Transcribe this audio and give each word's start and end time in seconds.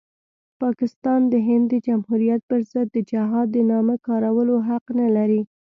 پاکستان 0.61 1.21
د 1.33 1.35
هند 1.47 1.65
د 1.71 1.75
جمهوریت 1.87 2.41
پرضد 2.49 2.85
د 2.91 2.97
جهاد 3.11 3.47
د 3.51 3.57
نامه 3.71 3.95
کارولو 4.07 4.55
حق 4.67 4.85
نلري. 4.99 5.41